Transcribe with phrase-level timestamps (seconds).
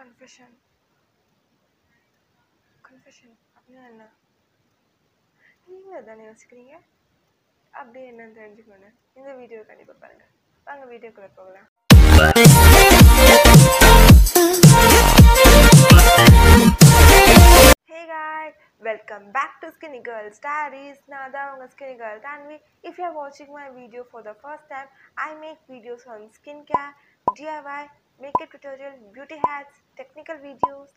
[0.00, 0.54] Confession
[2.84, 4.04] confession அப்படின்னா என்ன
[5.68, 6.74] நீங்கள் தானே யோசிக்கிறீங்க
[7.74, 10.32] அப்படியே என்னன்னு தெரிஞ்சுக்கணும் இந்த வீடியோ கண்டிப்பாக பாருங்கள்
[10.66, 12.76] வாங்க வீடியோக்குள்ளே போகலாம்
[17.88, 20.96] Hey guys, welcome back to Skinny Girl Stories.
[21.08, 22.56] நான் தான் உங்கள் Skinny Girl Tanvi.
[22.82, 26.90] If you are watching my video for the first time, I make videos on skincare,
[27.26, 27.82] DIY,
[28.21, 30.89] makeup tutorial, beauty hacks, technical videos,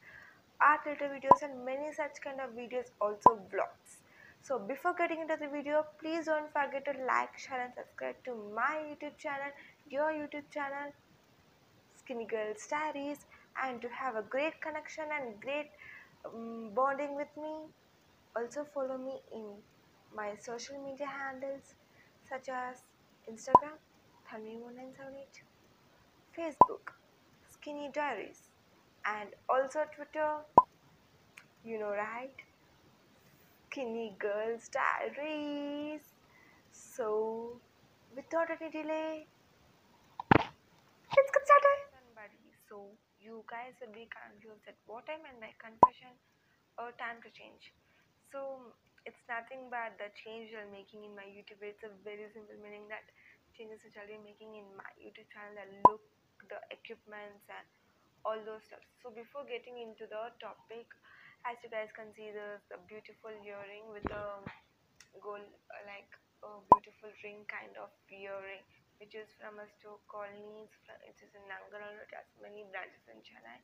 [0.61, 3.99] art related videos and many such kind of videos, also vlogs.
[4.43, 8.35] So before getting into the video, please don't forget to like, share and subscribe to
[8.55, 9.51] my YouTube channel,
[9.89, 10.93] your YouTube channel,
[11.97, 13.27] Skinny Girl Stories,
[13.63, 15.71] and to have a great connection and great
[16.27, 17.55] um, bonding with me.
[18.37, 19.47] Also, follow me in
[20.15, 21.75] my social media handles
[22.29, 22.83] such as
[23.31, 23.79] Instagram,
[24.29, 25.43] Thanvi1978,
[26.37, 26.93] Facebook,
[27.65, 28.51] Skinny Diaries,
[29.07, 30.45] and also Twitter.
[31.65, 32.37] You know, right?
[33.71, 36.03] Skinny Girls Diaries.
[36.73, 37.57] So,
[38.15, 39.27] without any delay,
[40.37, 42.29] let's get started.
[42.69, 46.13] So you guys will be confused at what I meant my confession
[46.77, 47.73] or time to change.
[48.29, 48.77] So
[49.09, 51.65] it's nothing but the change you're making in my YouTube.
[51.65, 53.09] It's a very simple meaning that
[53.57, 56.05] changes which I'll be making in my YouTube channel, that look,
[56.49, 57.67] the equipments, and
[58.25, 58.85] all those stuff.
[59.03, 60.89] So before getting into the topic,
[61.45, 64.41] as you guys can see, there's a beautiful earring with a
[65.21, 65.45] gold,
[65.85, 66.09] like
[66.41, 68.65] a beautiful ring kind of earring
[69.05, 70.75] which is from a store called Needs,
[71.05, 71.93] which is in Nangaral.
[71.99, 73.61] It has many branches in Chennai.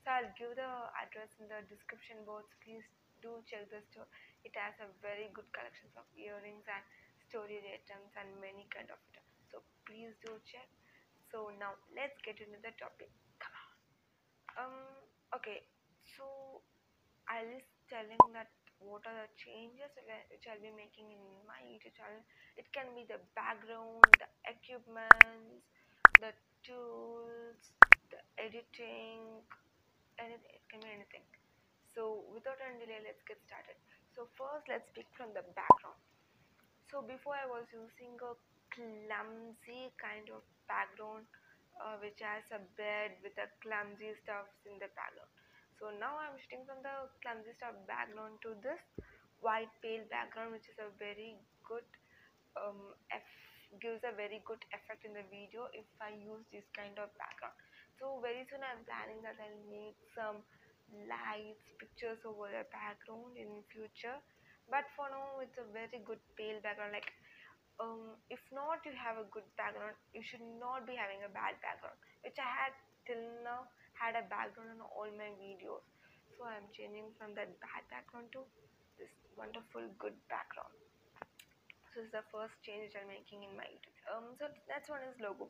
[0.00, 2.48] So I'll give the address in the description box.
[2.64, 2.84] Please
[3.20, 4.08] do check the store.
[4.42, 6.84] It has a very good collections of earrings and
[7.28, 9.30] storage items and many kind of items.
[9.52, 10.66] So please do check.
[11.32, 13.10] So now let's get into the topic.
[13.38, 13.68] Come on.
[14.58, 14.76] Um.
[15.36, 15.70] Okay.
[16.16, 16.62] So
[17.28, 19.92] I'll was telling that what are the changes
[20.30, 22.24] which I'll be making in my YouTube channel.
[22.56, 25.62] It can be the background, the equipment
[26.20, 26.32] the
[26.66, 27.56] tools,
[28.10, 29.40] the editing,
[30.18, 30.52] anything.
[30.52, 31.24] It can be anything.
[31.94, 33.76] So without any delay, let's get started.
[34.14, 36.00] So first, let's pick from the background.
[36.90, 38.34] So before I was using a
[38.74, 41.26] clumsy kind of background,
[41.82, 45.34] uh, which has a bed with a clumsy stuff in the background.
[45.82, 48.78] So now I'm shifting from the clumsy stuff background to this
[49.42, 51.34] white pale background, which is a very
[51.66, 51.86] good
[52.54, 52.94] um,
[53.78, 57.54] gives a very good effect in the video if I use this kind of background.
[58.02, 60.42] So very soon I'm planning that I'll make some
[61.06, 64.18] lights, pictures over the background in future.
[64.66, 66.94] But for now, it's a very good pale background.
[66.94, 67.10] Like,
[67.80, 71.56] um, if not you have a good background, you should not be having a bad
[71.64, 72.72] background, which I had
[73.08, 73.64] till now
[73.96, 75.82] had a background on all my videos.
[76.36, 78.44] So I'm changing from that bad background to
[79.00, 80.72] this wonderful good background.
[81.92, 83.96] So this is the first change I'm making in my YouTube.
[84.08, 85.48] Um, so that's one is logo.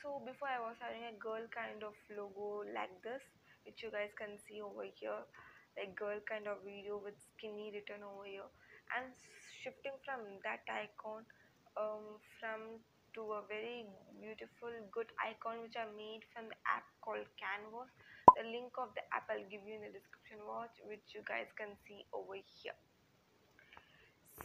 [0.00, 3.24] So before I was having a girl kind of logo like this,
[3.64, 5.24] which you guys can see over here,
[5.76, 8.48] like girl kind of video with skinny written over here.
[8.92, 9.14] And
[9.62, 11.24] shifting from that icon,
[11.76, 12.80] um, from
[13.14, 13.84] to a very
[14.16, 17.92] beautiful good icon which I made from the app called Canvas.
[18.32, 21.52] The link of the app I'll give you in the description box, which you guys
[21.52, 22.76] can see over here.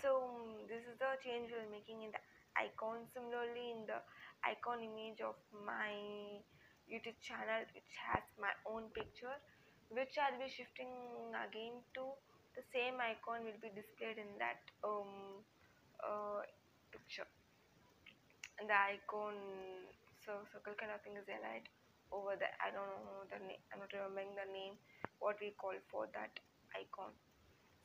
[0.03, 2.19] So this is the change we're making in the
[2.59, 3.07] icon.
[3.15, 4.03] Similarly, in the
[4.43, 6.43] icon image of my
[6.91, 9.39] YouTube channel, which has my own picture,
[9.87, 10.91] which I'll be shifting
[11.31, 12.11] again to
[12.59, 15.45] the same icon will be displayed in that um
[17.07, 17.27] picture.
[18.59, 19.35] And the icon
[20.25, 21.63] so circle kind of thing is there right
[22.11, 22.51] over there.
[22.59, 23.63] I don't know the name.
[23.71, 24.75] I'm not remembering the name.
[25.19, 26.35] What we call for that
[26.75, 27.15] icon.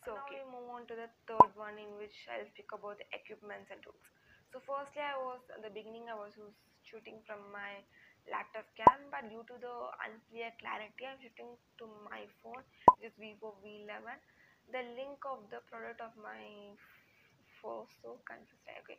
[0.04, 3.06] So now we move on to the third one in which I'll speak about the
[3.14, 4.02] equipments and tools.
[4.50, 6.34] So firstly I was at the beginning I was
[6.82, 7.86] shooting from my
[8.26, 12.66] laptop cam but due to the unclear clarity I'm shooting to my phone
[12.98, 14.18] which is Vivo V11.
[14.74, 16.74] The link of the product of my
[17.62, 18.98] phone so confused okay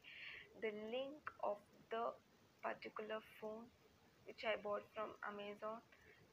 [0.64, 1.60] the link of
[1.92, 2.16] the
[2.64, 3.68] particular phone
[4.26, 5.84] which I bought from Amazon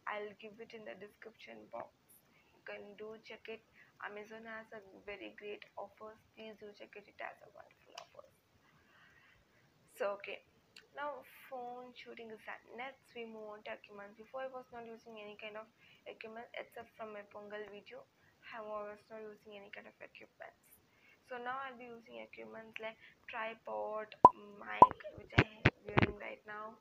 [0.07, 1.91] I'll give it in the description box
[2.55, 3.61] you can do check it
[4.01, 6.17] Amazon has a very great offers.
[6.33, 7.05] Please do check it.
[7.05, 8.33] It has a wonderful offers.
[9.93, 10.41] So okay.
[10.97, 12.65] Now phone shooting is done.
[12.75, 14.17] Next we move on to equipment.
[14.17, 15.69] Before I was not using any kind of
[16.09, 18.01] equipment except from my Pongal video.
[18.51, 20.70] I was not using any kind of equipment.
[21.31, 22.99] So now I'll be using equipment like
[23.31, 24.11] tripod,
[24.59, 24.83] mic
[25.15, 26.75] which I am wearing right now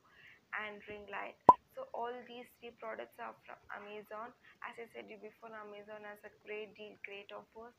[0.57, 1.37] and ring light.
[1.77, 4.33] So all these three products are from amazon.
[4.65, 7.77] As i said you before amazon has a great deal great offers.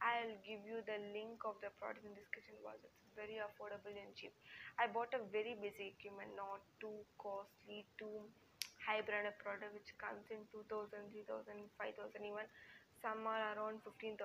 [0.00, 2.80] I'll give you the link of the product in description box.
[2.80, 4.32] It's very affordable and cheap.
[4.80, 8.24] I bought a very basic equipment not too costly too
[8.80, 12.48] high branded product which comes in 2000 3000 5000 even.
[13.04, 14.16] Some are around 15000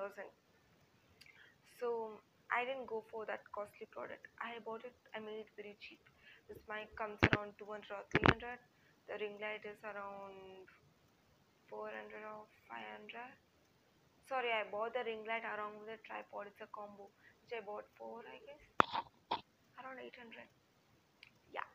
[1.82, 2.22] so
[2.54, 4.30] I didn't go for that costly product.
[4.38, 5.98] I bought it, I made it very cheap.
[6.46, 8.62] This mic comes around 200 or 300.
[9.10, 10.70] The ring light is around
[11.74, 11.90] 400
[12.22, 13.10] or 500.
[14.30, 16.54] Sorry, I bought the ring light along with the tripod.
[16.54, 17.10] It's a combo,
[17.42, 18.64] which I bought for, I guess,
[19.82, 20.46] around 800.
[21.50, 21.66] Yeah.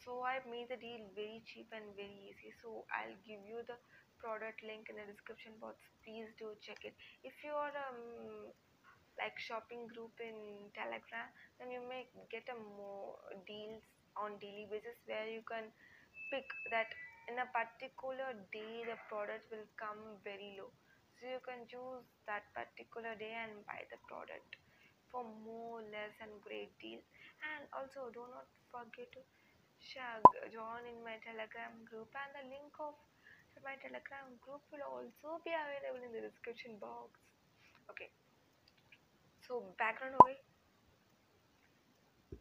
[0.00, 2.54] So I made the deal very cheap and very easy.
[2.64, 3.76] So I'll give you the
[4.16, 5.78] product link in the description box.
[6.06, 6.94] Please do check it.
[7.26, 8.54] If you are um,
[9.20, 11.28] like shopping group in telegram
[11.60, 13.14] then you may get a more
[13.46, 13.84] deals
[14.16, 15.68] on daily basis where you can
[16.32, 16.88] pick that
[17.28, 20.70] in a particular day the product will come very low.
[21.18, 24.56] So you can choose that particular day and buy the product
[25.12, 27.04] for more less and great deals
[27.44, 29.20] and also do not forget to
[29.82, 32.96] share join in my telegram group and the link of
[33.60, 37.20] my telegram group will also be available in the description box.
[37.92, 38.08] Okay
[39.50, 40.38] so background away,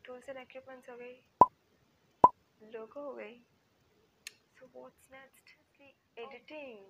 [0.06, 1.26] tools and equipments away,
[2.70, 3.42] logo away.
[4.54, 5.58] So what's next?
[5.82, 5.90] The
[6.22, 6.86] editing.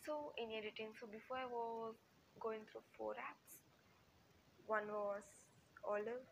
[0.00, 1.92] So in editing, so before I was
[2.40, 3.68] going through four apps.
[4.64, 5.28] One was
[5.84, 6.24] Olive,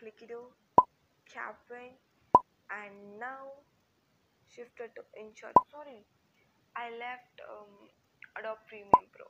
[0.00, 0.56] Clickido,
[1.28, 2.00] Kapwing,
[2.72, 3.60] and now
[4.48, 5.52] shifted to InShot.
[5.68, 6.00] Sorry,
[6.76, 7.92] I left um,
[8.40, 9.28] Adobe Premiere Pro.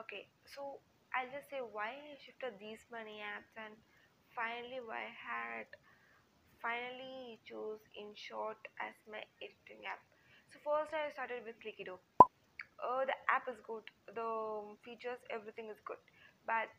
[0.00, 0.80] Okay, so
[1.14, 3.74] I'll just say why I shifted these many apps and
[4.34, 5.66] finally why I had
[6.62, 10.00] finally choose InShot as my editing app.
[10.52, 11.98] So first I started with Clickido.
[12.80, 13.84] Uh, the app is good,
[14.14, 14.30] the
[14.84, 16.00] features, everything is good,
[16.46, 16.70] but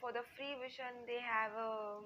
[0.00, 2.02] for the free version they have a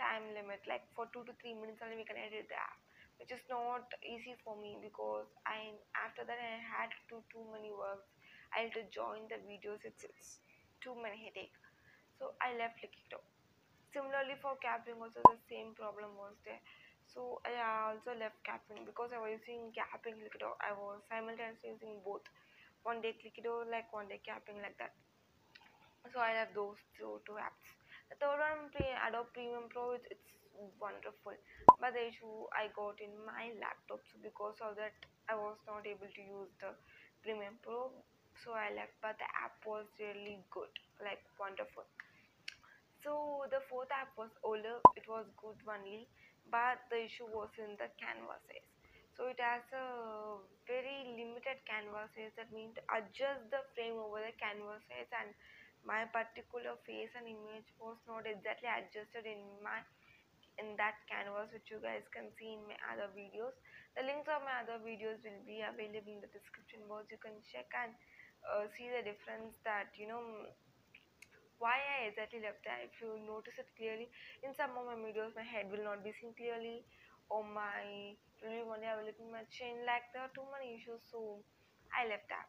[0.00, 0.62] time limit.
[0.68, 2.78] Like for two to three minutes only we can edit the app
[3.20, 7.72] which is not easy for me because I after that I had to too many
[7.72, 8.08] works.
[8.56, 10.04] I had to join the videos it's,
[10.94, 11.56] many headache
[12.18, 13.20] so I left Likido
[13.96, 16.60] similarly for Kapwing also the same problem was there.
[17.08, 22.04] So I also left Kapwing because I was using Kapwing Likido I was simultaneously using
[22.04, 22.28] both.
[22.84, 24.92] One day Clickido like one day Capwing like that.
[26.12, 27.66] So I have those two, two apps.
[28.12, 28.68] The third one
[29.08, 31.34] Adobe Premium Pro it's, it's wonderful.
[31.80, 34.92] But the issue I got in my laptop so because of that
[35.28, 36.76] I was not able to use the
[37.24, 37.90] Premium Pro
[38.44, 40.72] so I left but the app was really good
[41.02, 41.84] like wonderful.
[43.04, 46.08] So the fourth app was older it was good only
[46.50, 48.66] but the issue was in the canvases.
[49.16, 50.36] So it has a
[50.68, 52.36] very limited canvases.
[52.36, 55.32] That means to adjust the frame over the canvases and
[55.86, 59.80] my particular face and image was not exactly adjusted in my
[60.56, 63.52] in that canvas which you guys can see in my other videos.
[63.92, 67.12] The links of my other videos will be available in the description box.
[67.12, 67.92] You can check and
[68.46, 70.22] uh, see the difference that you know
[71.58, 72.84] why I exactly left that.
[72.84, 74.08] If you notice it clearly
[74.44, 76.84] in some of my videos my head will not be seen clearly
[77.32, 78.14] or my
[78.44, 79.82] really one I will look at my chin.
[79.88, 81.40] Like there are too many issues so
[81.90, 82.48] I left that.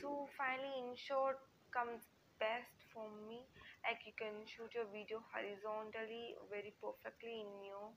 [0.00, 1.36] So finally InShot
[1.70, 2.08] comes
[2.40, 3.44] best for me.
[3.84, 7.92] Like you can shoot your video horizontally very perfectly in your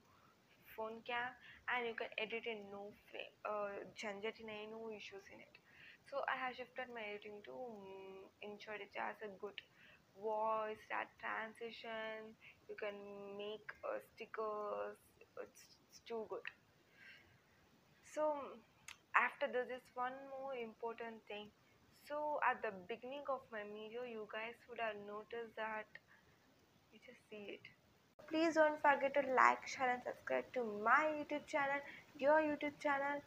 [0.75, 1.33] phone cam
[1.73, 2.93] and you can edit in no
[3.43, 5.53] uh in no issues in it
[6.09, 9.61] so i have shifted my editing to um, InShot it has a good
[10.17, 12.33] voice that transition
[12.67, 12.97] you can
[13.37, 14.97] make uh, stickers
[15.41, 16.45] it's, it's too good.
[18.13, 18.33] So
[19.15, 21.47] after this is one more important thing.
[22.07, 25.85] So at the beginning of my video you guys would have noticed that
[26.91, 27.65] you just see it.
[28.27, 31.81] Please don't forget to like share and subscribe to my youtube channel
[32.19, 33.17] your youtube channel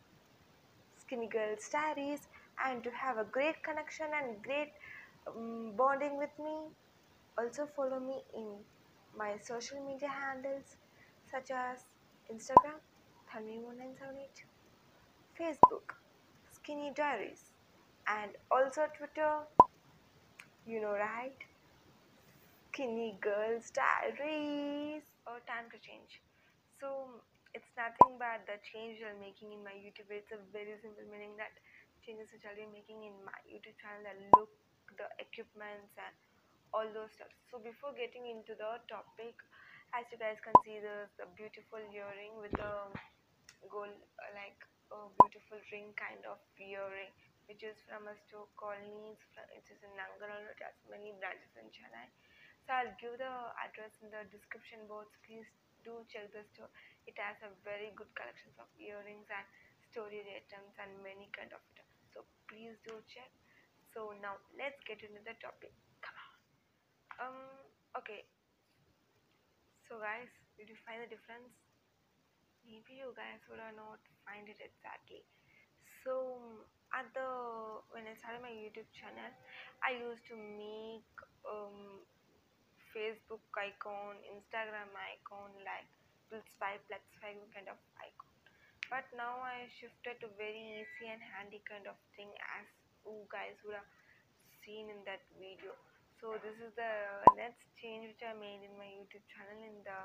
[0.96, 4.72] skinny girl diaries and to have a great connection and great
[5.26, 6.70] um, bonding with me.
[7.38, 8.64] Also follow me in
[9.14, 10.76] my social media handles
[11.24, 11.86] such as
[12.30, 12.80] instagram
[13.30, 14.44] thanvi1978
[15.38, 15.94] facebook
[16.50, 17.52] skinny diaries
[18.06, 19.46] and also twitter
[20.66, 21.36] you know right?
[22.68, 26.22] Skinny girls diaries or time to change.
[26.80, 27.22] So
[27.54, 30.10] it's nothing but the change you're making in my youtube.
[30.10, 31.52] It's a very simple meaning that
[32.02, 34.50] changes which i'll be making in my youtube channel the look
[34.98, 36.14] the equipments and
[36.72, 37.28] all those stuff.
[37.52, 39.36] So before getting into the topic
[39.92, 42.72] as you guys can see there's the beautiful earring with the
[43.68, 43.92] gold
[44.32, 44.56] like
[44.88, 47.12] a beautiful ring kind of earring
[47.44, 49.20] which is from a store called Needs
[49.52, 52.08] it is in Nangaral it has many branches in Chennai.
[52.64, 55.10] So I'll give the address in the description box.
[55.26, 55.50] Please
[55.82, 56.70] do check the store.
[57.10, 59.46] It has a very good collections of earrings and
[59.90, 61.60] storage items and many kind of
[62.12, 63.32] so please do check.
[63.92, 65.72] So now let's get into the topic.
[66.04, 66.32] Come on.
[67.20, 67.38] Um
[67.98, 68.28] okay.
[69.88, 71.52] So guys did you find the difference?
[72.64, 75.26] Maybe you guys would have not find it exactly.
[76.04, 77.28] So at the
[77.96, 79.32] when i started my youtube channel
[79.80, 81.08] i used to make
[81.48, 82.04] um
[82.92, 85.88] facebook icon instagram icon like
[86.28, 88.31] plus five plus five kind of icon
[88.92, 92.28] but now i shifted to very easy and handy kind of thing
[92.60, 92.68] as
[93.08, 93.88] you guys would have
[94.60, 95.72] seen in that video.
[96.20, 96.92] So this is the
[97.32, 100.00] next change which i made in my youtube channel in the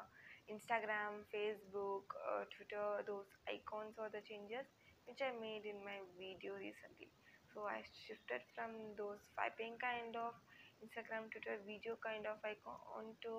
[0.47, 4.63] instagram facebook uh, twitter those icons or the changes
[5.03, 7.11] which i made in my video recently.
[7.51, 10.31] So i shifted from those typing kind of
[10.79, 13.35] instagram twitter video kind of icon onto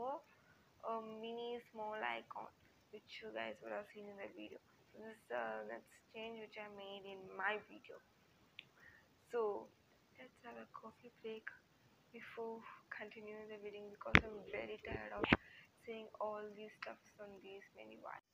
[0.85, 2.53] a mini small icon
[2.93, 4.61] which you guys would have seen in the video
[4.95, 7.97] this is the next change which i made in my video
[9.31, 9.69] so
[10.17, 11.45] let's have a coffee break
[12.13, 15.25] before continuing the video because I'm very tired of
[15.85, 18.33] seeing all these stuffs on these many wires.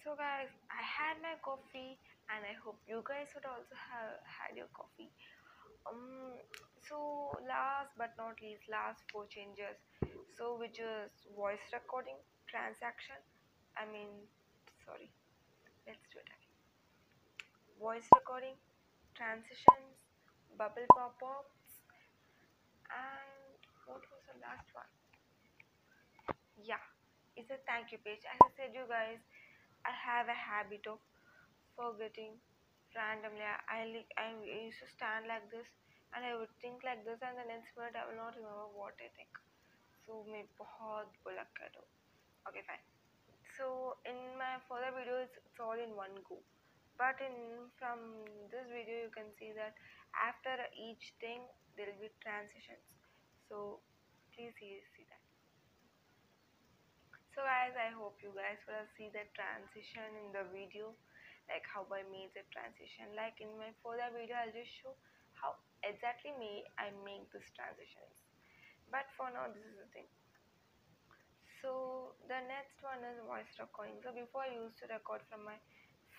[0.00, 2.00] So guys, I had my coffee
[2.32, 5.12] and I hope you guys would also have had your coffee.
[5.84, 6.40] Um
[6.88, 9.76] so last but not least last four changes.
[10.36, 12.16] So which is voice recording,
[12.48, 13.20] transaction,
[13.76, 14.08] I mean
[14.89, 15.11] sorry,
[15.87, 16.55] let's do it again.
[17.79, 18.55] Voice recording,
[19.13, 19.99] transitions,
[20.57, 21.81] bubble pop-ups
[22.89, 24.89] and what was the last one
[26.57, 26.83] yeah
[27.35, 29.19] it's a thank you page as i said you guys
[29.85, 30.99] i have a habit of
[31.75, 32.39] forgetting
[32.95, 33.45] randomly
[33.77, 35.67] i like i used to stand like this
[36.13, 38.95] and i would think like this and the next minute i will not remember what
[39.07, 39.41] i think
[40.05, 41.81] so मैं बहुत बुला कर
[42.49, 42.98] okay fine
[43.60, 46.40] so in my further videos it's all in one go.
[46.96, 49.76] But in from this video you can see that
[50.16, 51.44] after each thing
[51.76, 52.88] there will be transitions.
[53.52, 53.84] So
[54.32, 55.20] please see, see that.
[57.36, 60.96] So guys i hope you guys will see the transition in the video.
[61.52, 63.12] Like how i made the transition.
[63.12, 64.96] Like in my further video i'll just show
[65.36, 68.24] how exactly me i make these transitions.
[68.88, 70.08] But for now this is the thing
[71.60, 74.00] so the next one is voice recording.
[74.02, 75.58] So before i used to record from my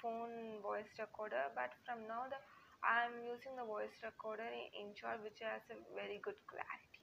[0.01, 2.39] phone voice recorder but from now the
[2.81, 7.01] i'm using the voice recorder InShot which has a very good clarity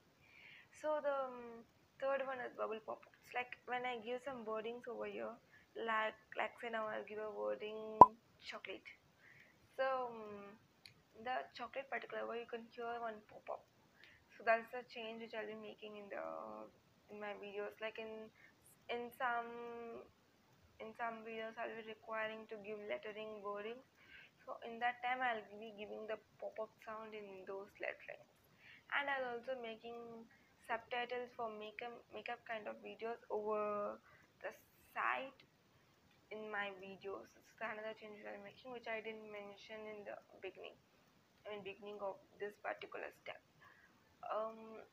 [0.81, 1.63] so the um,
[2.01, 5.31] third one is bubble pop-ups like when i give some wordings over here
[5.77, 7.77] like like say now i'll give a wording
[8.43, 8.87] chocolate.
[9.77, 10.57] So um,
[11.23, 13.63] the chocolate particular where you can hear one pop-up.
[14.35, 16.23] So that's the change which i'll be making in the
[17.09, 18.29] in my videos like in
[18.89, 20.05] in some
[20.79, 23.85] in some videos i'll be requiring to give lettering wordings
[24.45, 28.29] so in that time i'll be giving the pop-up sound in those letterings
[28.95, 30.25] and i'll also making
[30.69, 33.97] subtitles for makeup makeup kind of videos over
[34.45, 34.53] the
[34.93, 35.33] side
[36.29, 37.25] in my videos.
[37.25, 40.77] It's another change I'm making which I didn't mention in the beginning.
[41.43, 43.41] I mean beginning of this particular step.
[44.29, 44.85] Um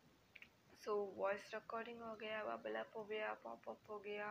[0.84, 4.30] so voice recording हो गया bubble up हो गया pop up हो गया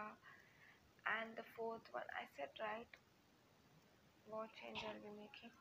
[1.06, 2.98] and the fourth one I said right
[4.26, 5.52] what change I'll be making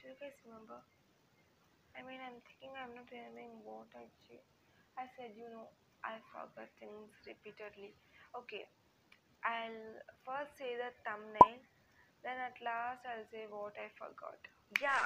[0.00, 0.80] do you guys remember
[1.96, 4.44] I mean I'm thinking I'm not remembering what I said
[4.96, 5.68] I said, you know,
[6.04, 7.96] I forgot things repeatedly.
[8.38, 8.62] Okay,
[9.44, 11.60] I'll first say the thumbnail,
[12.24, 14.38] then at last I'll say what I forgot.
[14.80, 15.02] Yeah,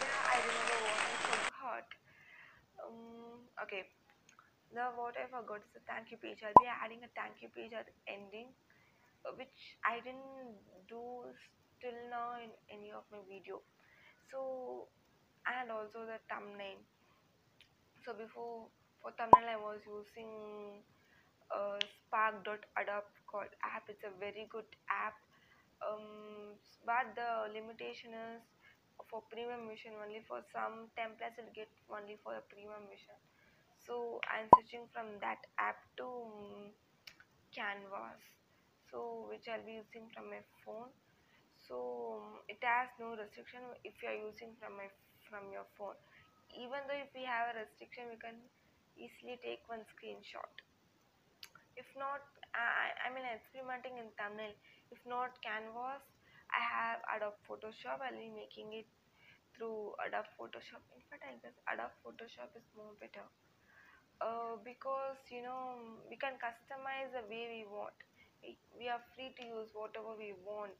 [0.00, 1.86] yeah, I remember what I forgot.
[2.84, 3.82] Um, okay,
[4.71, 6.43] the what I forgot is the thank you page.
[6.43, 8.55] I'll be adding a thank you page at the ending,
[9.25, 11.33] uh, which I didn't do
[11.81, 13.63] till now in any of my video.
[14.31, 14.91] So,
[15.45, 16.85] and also the thumbnail.
[18.03, 18.71] So before
[19.01, 20.83] for thumbnail I was using
[21.51, 25.15] uh, spark.adobe called app it's a very good app
[25.87, 28.43] um, but the limitation is
[29.09, 33.15] for premium version only for some templates will get only for the premium version
[33.89, 36.69] so I'm switching from that app to um,
[37.53, 38.21] canvas.
[38.93, 40.93] So which I'll be using from my phone.
[41.67, 44.89] So um, it has no restriction if you are using from my
[45.25, 45.97] from your phone.
[46.53, 48.37] Even though if we have a restriction we can
[48.97, 50.53] easily take one screenshot.
[51.75, 52.21] If not
[52.53, 54.53] I, I mean experimenting in thumbnail
[54.93, 56.05] if not canvas
[56.53, 58.05] i have adobe photoshop.
[58.05, 58.85] I'll be making it
[59.57, 60.85] through adobe photoshop.
[60.93, 63.25] In fact i guess adobe photoshop is more better
[64.21, 67.95] uh, because you know we can customize the way we want.
[68.43, 70.75] We, we are free to use whatever we want.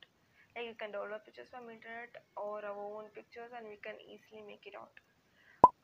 [0.56, 4.44] Like you can download pictures from internet or our own pictures and we can easily
[4.44, 4.92] make it out.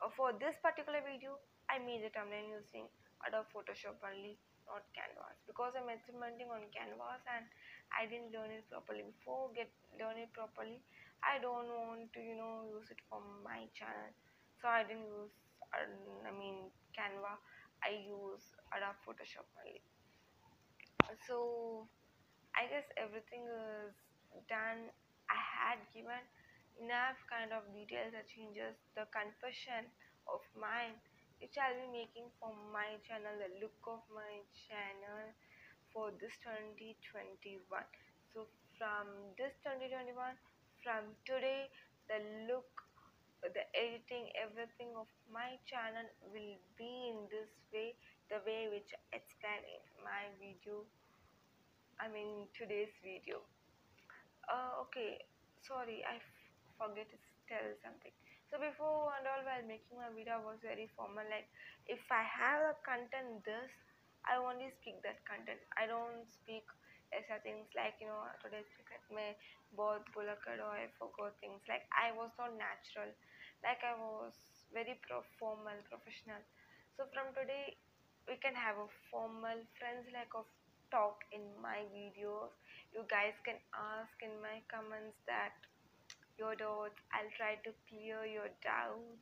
[0.02, 1.40] Uh, for this particular video
[1.72, 2.84] i made the thumbnail using
[3.24, 4.36] adobe photoshop only
[4.68, 5.38] not canvas.
[5.48, 7.46] Because i'm experimenting on canvas and
[7.94, 9.06] i didn't learn it properly.
[9.06, 10.82] Before get learn it properly
[11.24, 14.10] i don't want to you know use it for my channel.
[14.60, 15.32] So i didn't use
[16.26, 17.36] i mean canva
[17.84, 19.80] i use adobe photoshop only.
[21.26, 21.88] So
[22.56, 23.94] i guess everything is
[24.48, 24.90] done.
[25.26, 26.22] I had given
[26.80, 29.88] enough kind of details or changes the confession
[30.28, 30.96] of mine
[31.40, 35.32] which i'll be making for my channel the look of my channel
[35.92, 37.64] for this 2021
[38.32, 38.44] so
[38.76, 39.08] from
[39.40, 40.12] this 2021
[40.84, 41.68] from today
[42.12, 42.85] the look
[43.42, 47.94] the editing everything of my channel will be in this way
[48.32, 50.82] the way which I explained in my video
[51.96, 53.40] i mean today's video.
[54.44, 55.24] Uh, okay
[55.64, 56.20] sorry I
[56.76, 58.12] forget to tell something.
[58.50, 61.48] So before and all while making my video I was very formal like
[61.86, 63.70] if i have a content this
[64.26, 65.62] i only speak that content.
[65.78, 66.66] I don't speak
[67.12, 69.30] lesser things like you know today I speak like my
[69.74, 71.60] both bulakad or i forgot things.
[71.68, 73.10] Like i was not natural.
[73.64, 74.34] Like i was
[74.72, 76.40] very pro formal professional.
[76.96, 77.76] So from today
[78.28, 80.46] we can have a formal friends like of
[80.90, 82.52] talk in my videos.
[82.94, 85.54] You guys can ask in my comments that
[86.38, 86.98] your doubts.
[87.14, 89.20] I'll try to clear your doubts.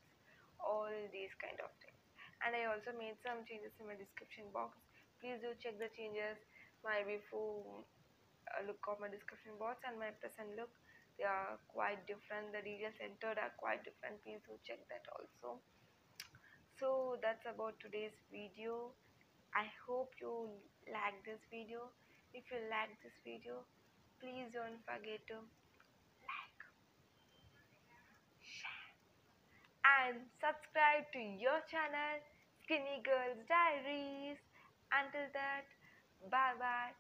[0.61, 2.01] All these kind of things.
[2.45, 4.77] And i also made some changes in my description box.
[5.21, 6.41] Please do check the changes
[6.85, 7.83] my before
[8.53, 10.71] uh, look of my description box and my present look.
[11.19, 12.53] They are quite different.
[12.53, 14.21] The details entered are quite different.
[14.23, 15.63] Please do check that also.
[16.79, 18.93] So that's about today's video.
[19.55, 20.51] I hope you
[20.91, 21.89] like this video.
[22.35, 23.63] If you like this video
[24.25, 26.61] please don't forget to like
[28.41, 28.89] share
[29.85, 32.25] and subscribe to your channel
[32.65, 34.41] skinny girls diaries.
[34.89, 35.69] Until that
[36.31, 36.93] bye bye.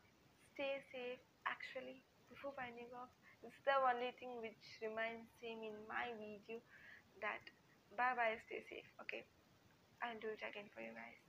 [0.54, 1.22] Stay safe.
[1.46, 2.00] Actually
[2.32, 3.12] before finding off
[3.44, 6.56] it's the only thing which remains same in my video
[7.20, 7.44] that
[7.96, 9.22] bye bye stay safe okay?
[10.02, 11.20] I'll do it again for you guys.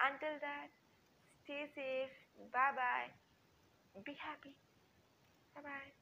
[0.00, 0.70] Until that
[1.44, 2.14] stay safe.
[2.52, 3.10] Bye bye.
[4.04, 4.56] Be happy.
[5.54, 5.99] Bye bye